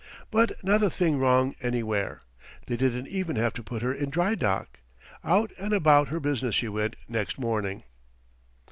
[0.31, 2.23] But not a thing wrong anywhere;
[2.65, 4.79] they didn't even have to put her in dry dock.
[5.23, 7.83] Out and about her business she went next morning.